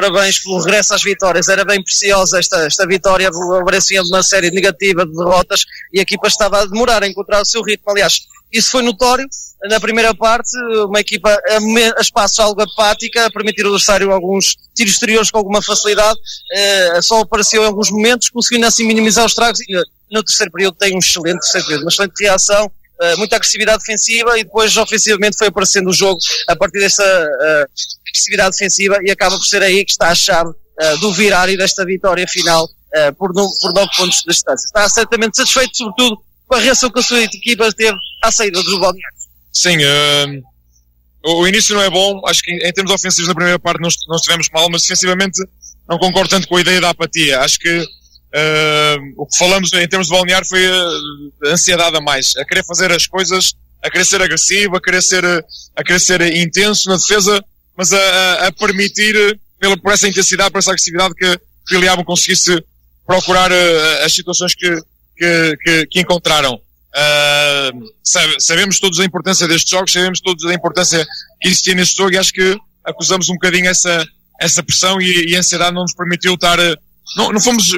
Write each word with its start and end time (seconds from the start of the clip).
parabéns 0.00 0.38
pelo 0.38 0.58
regresso 0.58 0.94
às 0.94 1.02
vitórias. 1.02 1.48
Era 1.48 1.64
bem 1.64 1.82
preciosa 1.82 2.38
esta, 2.38 2.66
esta 2.66 2.86
vitória, 2.86 3.30
parecia 3.64 4.02
uma 4.02 4.22
série 4.22 4.50
negativa 4.50 5.04
de 5.04 5.12
derrotas 5.12 5.64
e 5.92 5.98
a 5.98 6.02
equipa 6.02 6.26
estava 6.26 6.62
a 6.62 6.66
demorar 6.66 7.02
a 7.02 7.06
encontrar 7.06 7.42
o 7.42 7.44
seu 7.44 7.62
ritmo. 7.62 7.90
Aliás, 7.90 8.20
isso 8.52 8.70
foi 8.70 8.82
notório 8.82 9.28
na 9.68 9.78
primeira 9.78 10.14
parte, 10.14 10.56
uma 10.88 11.00
equipa 11.00 11.30
a, 11.30 11.98
a 11.98 12.00
espaço 12.00 12.40
algo 12.40 12.62
apática, 12.62 13.26
a 13.26 13.30
permitir 13.30 13.62
ao 13.62 13.68
adversário 13.68 14.10
alguns 14.10 14.56
tiros 14.74 14.94
exteriores 14.94 15.30
com 15.30 15.36
alguma 15.36 15.60
facilidade, 15.60 16.18
eh, 16.54 17.02
só 17.02 17.20
apareceu 17.20 17.62
em 17.62 17.66
alguns 17.66 17.90
momentos, 17.90 18.30
conseguindo 18.30 18.66
assim 18.66 18.86
minimizar 18.86 19.26
os 19.26 19.34
tragos. 19.34 19.60
E 19.60 19.74
no 20.10 20.24
terceiro 20.24 20.50
período 20.50 20.76
tem 20.76 20.94
um 20.94 20.98
excelente 20.98 21.40
terceiro 21.40 21.66
período, 21.66 21.82
uma 21.82 21.90
excelente 21.90 22.24
reação, 22.24 22.70
uh, 23.00 23.18
muita 23.18 23.36
agressividade 23.36 23.78
defensiva 23.78 24.38
e 24.38 24.44
depois 24.44 24.76
ofensivamente 24.76 25.36
foi 25.36 25.48
aparecendo 25.48 25.88
o 25.88 25.92
jogo 25.92 26.18
a 26.48 26.54
partir 26.54 26.78
desta 26.78 27.02
uh, 27.02 27.66
agressividade 28.06 28.50
defensiva 28.50 28.98
e 29.02 29.10
acaba 29.10 29.36
por 29.36 29.44
ser 29.44 29.62
aí 29.62 29.84
que 29.84 29.92
está 29.92 30.08
a 30.08 30.14
chave 30.14 30.50
uh, 30.50 30.98
do 30.98 31.12
virar 31.12 31.48
e 31.48 31.56
desta 31.56 31.84
vitória 31.84 32.26
final 32.28 32.68
por, 33.16 33.32
no, 33.32 33.48
por 33.60 33.72
nove 33.72 33.88
pontos 33.96 34.18
de 34.18 34.32
distância. 34.32 34.66
Está 34.66 34.88
certamente 34.88 35.36
satisfeito, 35.36 35.76
sobretudo, 35.76 36.20
com 36.48 36.56
a 36.56 36.58
reação 36.58 36.90
que 36.90 36.98
a 36.98 37.02
sua 37.02 37.22
equipa 37.22 37.72
teve 37.72 37.96
à 38.20 38.32
saída 38.32 38.60
dos 38.60 38.80
balneários. 38.80 39.20
Sim, 39.52 39.76
o 41.24 41.46
início 41.46 41.72
não 41.72 41.82
é 41.82 41.88
bom, 41.88 42.20
acho 42.26 42.42
que 42.42 42.50
em 42.50 42.72
termos 42.72 42.92
ofensivos 42.92 43.28
na 43.28 43.34
primeira 43.36 43.60
parte 43.60 43.80
não, 43.80 43.88
não 44.08 44.16
estivemos 44.16 44.48
mal, 44.52 44.68
mas 44.68 44.82
defensivamente 44.82 45.40
não 45.88 46.00
concordo 46.00 46.30
tanto 46.30 46.48
com 46.48 46.56
a 46.56 46.60
ideia 46.62 46.80
da 46.80 46.90
apatia. 46.90 47.38
Acho 47.38 47.60
que 47.60 47.86
Uh, 48.32 49.12
o 49.16 49.26
que 49.26 49.36
falamos 49.36 49.72
em 49.72 49.88
termos 49.88 50.06
de 50.06 50.12
balnear 50.12 50.46
foi 50.46 50.64
a 50.64 51.48
ansiedade 51.48 51.96
a 51.96 52.00
mais, 52.00 52.36
a 52.36 52.44
querer 52.44 52.64
fazer 52.64 52.92
as 52.92 53.06
coisas, 53.06 53.54
a 53.82 53.90
querer 53.90 54.04
ser 54.04 54.22
agressivo, 54.22 54.76
a 54.76 54.80
querer 54.80 55.02
ser, 55.02 55.24
a 55.24 55.82
querer 55.82 55.98
ser 55.98 56.20
intenso 56.36 56.88
na 56.88 56.96
defesa, 56.96 57.44
mas 57.76 57.92
a, 57.92 58.46
a 58.46 58.52
permitir, 58.52 59.38
pela, 59.58 59.76
por 59.76 59.92
essa 59.92 60.06
intensidade, 60.06 60.50
por 60.50 60.58
essa 60.58 60.70
agressividade, 60.70 61.14
que, 61.14 61.40
que 61.66 62.04
conseguisse 62.04 62.62
procurar 63.04 63.50
uh, 63.50 64.04
as 64.04 64.14
situações 64.14 64.54
que, 64.54 64.80
que, 65.16 65.56
que, 65.64 65.86
que 65.86 66.00
encontraram. 66.00 66.54
Uh, 66.54 67.92
sabemos 68.38 68.78
todos 68.78 69.00
a 69.00 69.04
importância 69.04 69.48
destes 69.48 69.70
jogos, 69.70 69.92
sabemos 69.92 70.20
todos 70.20 70.44
a 70.44 70.54
importância 70.54 71.04
que 71.40 71.48
existia 71.48 71.74
neste 71.74 71.96
jogo 71.96 72.12
e 72.12 72.18
acho 72.18 72.32
que 72.32 72.56
acusamos 72.84 73.28
um 73.28 73.34
bocadinho 73.34 73.68
essa, 73.68 74.04
essa 74.40 74.62
pressão 74.62 75.00
e, 75.00 75.30
e 75.30 75.36
a 75.36 75.40
ansiedade 75.40 75.74
não 75.74 75.82
nos 75.82 75.94
permitiu 75.94 76.34
estar, 76.34 76.58
não, 77.16 77.32
não 77.32 77.40
fomos 77.40 77.72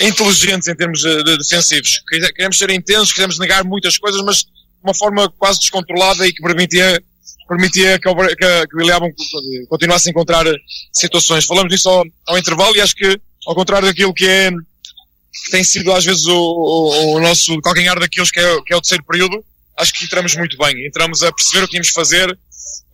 inteligentes 0.00 0.68
em 0.68 0.74
termos 0.74 1.00
de 1.00 1.36
defensivos. 1.38 2.02
Queremos 2.34 2.58
ser 2.58 2.70
intensos, 2.70 3.12
queremos 3.12 3.38
negar 3.38 3.64
muitas 3.64 3.98
coisas, 3.98 4.20
mas 4.22 4.38
de 4.38 4.46
uma 4.82 4.94
forma 4.94 5.30
quase 5.38 5.60
descontrolada 5.60 6.26
e 6.26 6.32
que 6.32 6.42
permitia, 6.42 7.02
permitia 7.48 7.98
que, 7.98 8.08
que, 8.36 8.76
o 8.76 8.78
William 8.78 9.00
continuasse 9.68 10.08
a 10.08 10.10
encontrar 10.10 10.46
situações. 10.92 11.44
Falamos 11.44 11.72
disso 11.72 11.88
ao, 11.88 12.04
ao, 12.26 12.38
intervalo 12.38 12.76
e 12.76 12.80
acho 12.80 12.94
que, 12.94 13.20
ao 13.46 13.54
contrário 13.54 13.86
daquilo 13.86 14.14
que 14.14 14.26
é, 14.26 14.50
que 14.50 15.50
tem 15.50 15.62
sido 15.62 15.92
às 15.92 16.04
vezes 16.04 16.26
o, 16.26 16.36
o, 16.36 17.16
o 17.16 17.20
nosso 17.20 17.60
calcanhar 17.60 17.98
daqueles 17.98 18.30
que 18.30 18.40
é, 18.40 18.62
que 18.62 18.72
é 18.72 18.76
o 18.76 18.80
terceiro 18.80 19.04
período, 19.04 19.44
acho 19.76 19.92
que 19.92 20.04
entramos 20.04 20.34
muito 20.36 20.56
bem. 20.56 20.86
Entramos 20.86 21.22
a 21.22 21.32
perceber 21.32 21.64
o 21.64 21.66
que 21.66 21.70
tínhamos 21.72 21.88
de 21.88 21.94
fazer, 21.94 22.38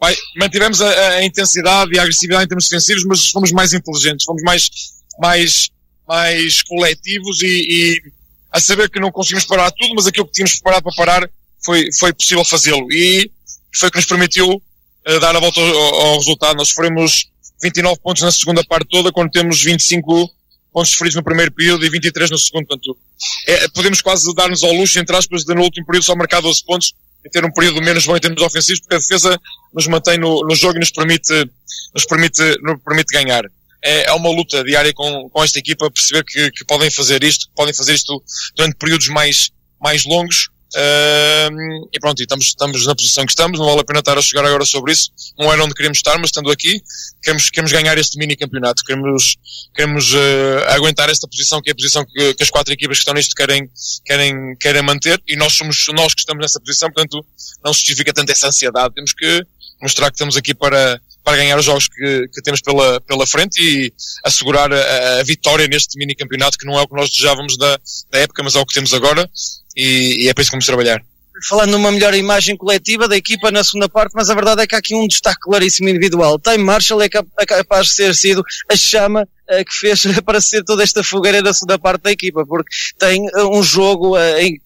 Vai, 0.00 0.16
mantivemos 0.36 0.80
a, 0.80 1.08
a, 1.16 1.24
intensidade 1.24 1.92
e 1.92 1.98
a 1.98 2.02
agressividade 2.02 2.44
em 2.44 2.48
termos 2.48 2.68
defensivos, 2.68 3.04
mas 3.04 3.30
fomos 3.30 3.50
mais 3.50 3.72
inteligentes, 3.72 4.24
fomos 4.24 4.42
mais, 4.42 4.70
mais 5.18 5.70
mais 6.08 6.62
coletivos 6.62 7.42
e, 7.42 7.46
e, 7.46 8.02
a 8.50 8.58
saber 8.58 8.88
que 8.88 8.98
não 8.98 9.12
conseguimos 9.12 9.44
parar 9.44 9.70
tudo, 9.70 9.94
mas 9.94 10.06
aquilo 10.06 10.26
que 10.26 10.32
tínhamos 10.32 10.54
preparado 10.54 10.84
para 10.84 10.96
parar 10.96 11.30
foi, 11.62 11.90
foi 11.98 12.12
possível 12.14 12.44
fazê-lo. 12.44 12.90
E 12.90 13.30
foi 13.76 13.90
o 13.90 13.92
que 13.92 13.98
nos 13.98 14.06
permitiu 14.06 14.50
uh, 14.50 15.20
dar 15.20 15.36
a 15.36 15.40
volta 15.40 15.60
ao, 15.60 15.94
ao, 15.94 16.18
resultado. 16.18 16.56
Nós 16.56 16.70
sofremos 16.70 17.28
29 17.62 18.00
pontos 18.00 18.22
na 18.22 18.32
segunda 18.32 18.64
parte 18.64 18.88
toda, 18.88 19.12
quando 19.12 19.30
temos 19.30 19.62
25 19.62 20.30
pontos 20.72 20.92
sofridos 20.92 21.16
no 21.16 21.22
primeiro 21.22 21.52
período 21.52 21.84
e 21.84 21.90
23 21.90 22.30
no 22.30 22.38
segundo. 22.38 22.66
Portanto, 22.66 22.96
é, 23.46 23.68
podemos 23.68 24.00
quase 24.00 24.34
dar-nos 24.34 24.64
ao 24.64 24.72
luxo, 24.72 24.98
entre 24.98 25.14
aspas, 25.14 25.44
de 25.44 25.54
no 25.54 25.62
último 25.62 25.84
período 25.84 26.04
só 26.04 26.16
marcar 26.16 26.40
12 26.40 26.64
pontos 26.64 26.94
e 27.22 27.28
ter 27.28 27.44
um 27.44 27.52
período 27.52 27.82
menos 27.82 28.06
bom 28.06 28.16
em 28.16 28.20
termos 28.20 28.40
ofensivos, 28.40 28.80
porque 28.80 28.94
a 28.94 28.98
defesa 28.98 29.38
nos 29.74 29.86
mantém 29.86 30.16
no, 30.16 30.40
no 30.42 30.54
jogo 30.54 30.76
e 30.76 30.80
nos 30.80 30.90
permite, 30.90 31.50
nos 31.94 32.06
permite, 32.06 32.42
nos 32.62 32.80
permite 32.82 33.12
ganhar 33.12 33.44
é, 33.88 34.08
é 34.08 34.12
uma 34.12 34.30
luta 34.30 34.62
diária 34.62 34.92
com, 34.92 35.30
com 35.30 35.42
esta 35.42 35.58
equipa, 35.58 35.90
perceber 35.90 36.22
que, 36.24 36.50
que 36.50 36.64
podem 36.66 36.90
fazer 36.90 37.24
isto, 37.24 37.48
que 37.48 37.54
podem 37.54 37.72
fazer 37.72 37.94
isto 37.94 38.22
durante 38.54 38.76
períodos 38.76 39.08
mais, 39.08 39.50
mais 39.80 40.04
longos. 40.04 40.50
Uh, 40.74 41.88
e 41.90 41.98
pronto, 41.98 42.20
estamos, 42.20 42.44
estamos 42.44 42.84
na 42.84 42.94
posição 42.94 43.24
que 43.24 43.32
estamos, 43.32 43.58
não 43.58 43.64
vale 43.64 43.80
a 43.80 43.84
pena 43.84 44.00
estar 44.00 44.18
a 44.18 44.20
chegar 44.20 44.44
agora 44.44 44.66
sobre 44.66 44.92
isso. 44.92 45.10
Não 45.38 45.50
era 45.50 45.64
onde 45.64 45.72
queremos 45.72 45.96
estar, 45.96 46.18
mas 46.18 46.26
estando 46.26 46.50
aqui, 46.50 46.82
queremos, 47.22 47.48
queremos 47.48 47.72
ganhar 47.72 47.96
este 47.96 48.18
mini 48.18 48.36
campeonato, 48.36 48.84
queremos, 48.84 49.36
queremos 49.74 50.12
uh, 50.12 50.64
aguentar 50.68 51.08
esta 51.08 51.26
posição, 51.26 51.62
que 51.62 51.70
é 51.70 51.72
a 51.72 51.76
posição 51.76 52.04
que, 52.04 52.34
que, 52.34 52.42
as 52.42 52.50
quatro 52.50 52.74
equipas 52.74 52.98
que 52.98 53.00
estão 53.00 53.14
nisto 53.14 53.34
querem, 53.34 53.70
querem, 54.04 54.56
querem 54.60 54.82
manter, 54.82 55.22
e 55.26 55.34
nós 55.36 55.54
somos 55.54 55.86
nós 55.94 56.12
que 56.12 56.20
estamos 56.20 56.42
nessa 56.42 56.60
posição, 56.60 56.90
portanto, 56.92 57.24
não 57.64 57.72
se 57.72 57.80
justifica 57.80 58.12
tanto 58.12 58.30
essa 58.30 58.48
ansiedade. 58.48 58.94
Temos 58.94 59.14
que 59.14 59.42
mostrar 59.80 60.10
que 60.10 60.16
estamos 60.16 60.36
aqui 60.36 60.54
para, 60.54 61.00
para 61.24 61.36
ganhar 61.36 61.58
os 61.58 61.64
jogos 61.64 61.88
que, 61.88 62.28
que 62.28 62.42
temos 62.42 62.60
pela, 62.60 63.00
pela 63.02 63.26
frente 63.26 63.60
e 63.60 63.92
assegurar 64.24 64.72
a, 64.72 65.20
a, 65.20 65.22
vitória 65.24 65.66
neste 65.68 65.98
mini 65.98 66.14
campeonato 66.14 66.56
que 66.56 66.66
não 66.66 66.78
é 66.78 66.82
o 66.82 66.88
que 66.88 66.94
nós 66.94 67.10
desejávamos 67.10 67.56
da, 67.58 67.78
da 68.10 68.18
época, 68.20 68.42
mas 68.42 68.56
é 68.56 68.60
o 68.60 68.66
que 68.66 68.74
temos 68.74 68.94
agora 68.94 69.28
e, 69.76 70.24
e 70.24 70.28
é 70.28 70.34
para 70.34 70.42
isso 70.42 70.50
que 70.50 70.56
vamos 70.56 70.66
trabalhar 70.66 71.02
falando 71.46 71.72
numa 71.72 71.92
melhor 71.92 72.14
imagem 72.14 72.56
coletiva 72.56 73.06
da 73.06 73.16
equipa 73.16 73.50
na 73.50 73.62
segunda 73.62 73.88
parte, 73.88 74.12
mas 74.14 74.30
a 74.30 74.34
verdade 74.34 74.62
é 74.62 74.66
que 74.66 74.74
há 74.74 74.78
aqui 74.78 74.94
um 74.94 75.06
destaque 75.06 75.40
claríssimo 75.40 75.88
individual. 75.88 76.38
Time 76.38 76.58
Marshall 76.58 77.02
é 77.02 77.08
capaz 77.08 77.88
de 77.88 77.96
ter 77.96 78.14
sido 78.14 78.42
a 78.68 78.76
chama 78.76 79.22
uh, 79.22 79.64
que 79.64 79.74
fez 79.74 80.06
aparecer 80.16 80.64
toda 80.64 80.82
esta 80.82 81.02
fogueira 81.02 81.40
na 81.42 81.52
segunda 81.52 81.78
parte 81.78 82.02
da 82.02 82.12
equipa, 82.12 82.44
porque 82.46 82.70
tem 82.98 83.22
uh, 83.28 83.56
um 83.56 83.62
jogo 83.62 84.16
uh, 84.16 84.20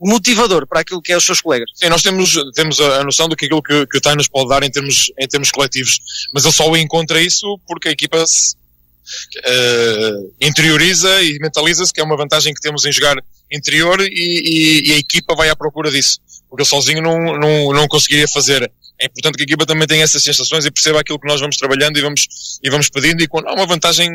motivador 0.00 0.66
para 0.66 0.80
aquilo 0.80 1.02
que 1.02 1.12
é 1.12 1.16
os 1.16 1.24
seus 1.24 1.40
colegas. 1.40 1.70
Sim, 1.74 1.88
nós 1.88 2.02
temos, 2.02 2.34
temos 2.54 2.80
a, 2.80 3.04
noção 3.04 3.28
do 3.28 3.36
que 3.36 3.46
aquilo 3.46 3.62
que, 3.62 3.86
que 3.86 3.98
o 3.98 4.00
Time 4.00 4.16
nos 4.16 4.28
pode 4.28 4.48
dar 4.48 4.62
em 4.62 4.70
termos, 4.70 5.12
em 5.18 5.28
termos 5.28 5.50
coletivos, 5.50 5.98
mas 6.32 6.44
ele 6.44 6.54
só 6.54 6.76
encontra 6.76 7.20
isso 7.20 7.58
porque 7.66 7.88
a 7.88 7.92
equipa 7.92 8.24
se, 8.26 8.56
interioriza 10.40 11.22
e 11.22 11.38
mentaliza-se 11.38 11.92
que 11.92 12.00
é 12.00 12.04
uma 12.04 12.16
vantagem 12.16 12.54
que 12.54 12.60
temos 12.60 12.86
em 12.86 12.92
jogar 12.92 13.16
interior 13.52 14.00
e, 14.00 14.06
e, 14.10 14.88
e 14.88 14.92
a 14.94 14.96
equipa 14.96 15.34
vai 15.34 15.50
à 15.50 15.56
procura 15.56 15.90
disso 15.90 16.18
porque 16.54 16.62
eu 16.62 16.66
sozinho 16.66 17.02
não, 17.02 17.36
não, 17.36 17.72
não 17.72 17.88
conseguiria 17.88 18.28
fazer. 18.28 18.70
É 19.00 19.06
importante 19.06 19.34
que 19.34 19.42
a 19.42 19.44
equipa 19.44 19.66
também 19.66 19.88
tenha 19.88 20.04
essas 20.04 20.22
sensações 20.22 20.64
e 20.64 20.70
perceba 20.70 21.00
aquilo 21.00 21.18
que 21.18 21.26
nós 21.26 21.40
vamos 21.40 21.56
trabalhando 21.56 21.98
e 21.98 22.00
vamos, 22.00 22.28
e 22.62 22.70
vamos 22.70 22.88
pedindo 22.88 23.24
e 23.24 23.26
quando 23.26 23.48
há 23.48 23.54
uma 23.54 23.66
vantagem 23.66 24.08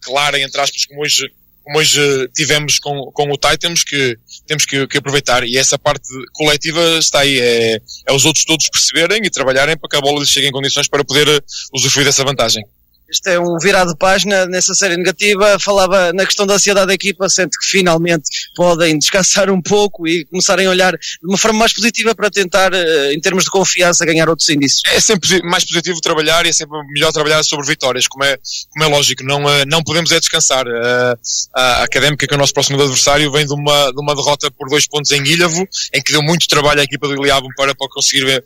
clara, 0.00 0.40
entre 0.40 0.58
aspas, 0.58 0.86
como 0.86 1.02
hoje, 1.02 1.30
como 1.62 1.78
hoje 1.78 2.00
tivemos 2.34 2.78
com, 2.78 3.10
com 3.12 3.30
o 3.30 3.36
TAI, 3.36 3.58
temos 3.58 3.84
que, 3.84 4.16
temos 4.46 4.64
que, 4.64 4.86
que 4.86 4.96
aproveitar 4.96 5.46
e 5.46 5.58
essa 5.58 5.78
parte 5.78 6.08
coletiva 6.32 6.80
está 6.98 7.20
aí, 7.20 7.38
é, 7.38 7.78
é 8.06 8.12
os 8.14 8.24
outros 8.24 8.46
todos 8.46 8.66
perceberem 8.70 9.20
e 9.22 9.28
trabalharem 9.28 9.76
para 9.76 9.90
que 9.90 9.96
a 9.96 10.00
bola 10.00 10.20
lhes 10.20 10.30
chegue 10.30 10.46
em 10.46 10.52
condições 10.52 10.88
para 10.88 11.04
poder 11.04 11.44
usufruir 11.74 12.06
dessa 12.06 12.24
vantagem. 12.24 12.64
Este 13.08 13.30
é 13.30 13.40
um 13.40 13.56
virado 13.58 13.92
de 13.92 13.96
página 13.96 14.44
nessa 14.44 14.74
série 14.74 14.96
negativa. 14.96 15.58
Falava 15.58 16.12
na 16.12 16.26
questão 16.26 16.46
da 16.46 16.54
ansiedade 16.54 16.88
da 16.88 16.94
equipa, 16.94 17.26
sente 17.30 17.58
que 17.58 17.64
finalmente 17.64 18.28
podem 18.54 18.98
descansar 18.98 19.50
um 19.50 19.62
pouco 19.62 20.06
e 20.06 20.26
começarem 20.26 20.66
a 20.66 20.70
olhar 20.70 20.92
de 20.92 21.26
uma 21.26 21.38
forma 21.38 21.60
mais 21.60 21.72
positiva 21.72 22.14
para 22.14 22.30
tentar, 22.30 22.70
eh, 22.74 23.14
em 23.14 23.20
termos 23.20 23.44
de 23.44 23.50
confiança, 23.50 24.04
ganhar 24.04 24.28
outros 24.28 24.46
índices. 24.50 24.82
É 24.86 25.00
sempre 25.00 25.42
mais 25.42 25.64
positivo 25.64 25.98
trabalhar 26.02 26.44
e 26.44 26.50
é 26.50 26.52
sempre 26.52 26.76
melhor 26.92 27.10
trabalhar 27.10 27.42
sobre 27.44 27.66
vitórias, 27.66 28.06
como 28.06 28.24
é, 28.24 28.36
como 28.72 28.84
é 28.84 28.88
lógico. 28.88 29.24
Não, 29.24 29.48
eh, 29.48 29.64
não 29.64 29.82
podemos 29.82 30.12
é 30.12 30.20
descansar. 30.20 30.66
A, 30.68 31.18
a 31.54 31.82
Académica, 31.84 32.26
que 32.26 32.34
é 32.34 32.36
o 32.36 32.38
nosso 32.38 32.52
próximo 32.52 32.78
adversário, 32.78 33.32
vem 33.32 33.46
de 33.46 33.54
uma, 33.54 33.90
de 33.90 34.00
uma 34.00 34.14
derrota 34.14 34.50
por 34.50 34.68
dois 34.68 34.86
pontos 34.86 35.10
em 35.12 35.22
Ilhavo, 35.24 35.66
em 35.94 36.02
que 36.02 36.12
deu 36.12 36.22
muito 36.22 36.46
trabalho 36.46 36.80
à 36.80 36.84
equipa 36.84 37.08
do 37.08 37.14
Iliabo 37.14 37.48
para, 37.56 37.74
para 37.74 37.88
conseguir 37.88 38.42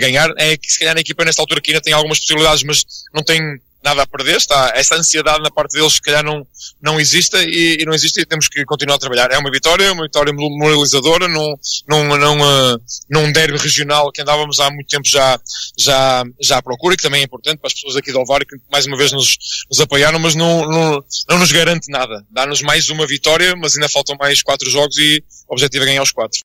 ganhar. 0.00 0.30
É 0.38 0.56
que 0.56 0.72
se 0.72 0.78
calhar 0.78 0.96
a 0.96 1.00
equipa 1.00 1.22
nesta 1.22 1.42
altura 1.42 1.58
aqui 1.58 1.72
ainda 1.72 1.82
tem 1.82 1.92
algumas 1.92 2.18
possibilidades, 2.18 2.62
mas 2.62 2.82
não 3.14 3.22
tem 3.22 3.60
nada 3.86 4.02
a 4.02 4.06
perder, 4.06 4.36
está, 4.36 4.72
essa 4.74 4.96
ansiedade 4.96 5.40
na 5.42 5.50
parte 5.50 5.72
deles 5.72 5.94
se 5.94 6.02
calhar 6.02 6.24
não, 6.24 6.44
não 6.82 6.98
existe 6.98 7.36
e, 7.36 7.80
e, 7.80 7.84
não 7.84 7.94
existe 7.94 8.20
e 8.20 8.26
temos 8.26 8.48
que 8.48 8.64
continuar 8.64 8.96
a 8.96 8.98
trabalhar. 8.98 9.30
É 9.30 9.38
uma 9.38 9.50
vitória, 9.50 9.92
uma 9.92 10.02
vitória 10.02 10.32
moralizadora 10.32 11.28
num, 11.28 11.54
num, 11.88 12.16
num, 12.16 12.42
uh, 12.42 12.78
num 13.08 13.32
derby 13.32 13.56
regional 13.58 14.10
que 14.10 14.22
andávamos 14.22 14.58
há 14.58 14.68
muito 14.70 14.88
tempo 14.88 15.06
já, 15.06 15.38
já, 15.78 16.24
já 16.40 16.58
à 16.58 16.62
procura, 16.62 16.96
que 16.96 17.02
também 17.02 17.20
é 17.20 17.24
importante 17.24 17.58
para 17.58 17.68
as 17.68 17.74
pessoas 17.74 17.96
aqui 17.96 18.12
do 18.12 18.18
Alvar 18.18 18.44
que 18.44 18.56
mais 18.70 18.86
uma 18.86 18.96
vez 18.96 19.12
nos, 19.12 19.38
nos 19.70 19.80
apoiaram, 19.80 20.18
mas 20.18 20.34
não, 20.34 20.68
não, 20.68 21.04
não 21.28 21.38
nos 21.38 21.52
garante 21.52 21.90
nada. 21.90 22.26
Dá-nos 22.30 22.62
mais 22.62 22.88
uma 22.88 23.06
vitória, 23.06 23.54
mas 23.54 23.74
ainda 23.74 23.88
faltam 23.88 24.16
mais 24.18 24.42
quatro 24.42 24.68
jogos 24.68 24.96
e 24.98 25.22
o 25.48 25.54
objetivo 25.54 25.84
é 25.84 25.86
ganhar 25.86 26.02
os 26.02 26.10
quatro. 26.10 26.34